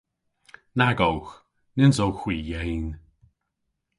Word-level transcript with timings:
Nag 0.77 0.99
owgh. 1.09 1.31
Nyns 1.75 1.97
owgh 2.05 2.21
hwi 2.21 2.35
yeyn. 2.49 2.87